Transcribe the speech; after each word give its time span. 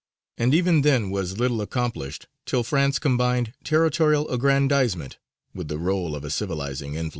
And 0.39 0.55
even 0.55 0.81
then 0.81 1.11
little 1.11 1.57
was 1.59 1.63
accomplished 1.63 2.25
till 2.47 2.63
France 2.63 2.97
combined 2.97 3.53
territorial 3.63 4.27
aggrandizement 4.31 5.19
with 5.53 5.67
the 5.67 5.77
rôle 5.77 6.15
of 6.15 6.23
a 6.25 6.31
civilizing 6.31 6.95
influence. 6.95 7.09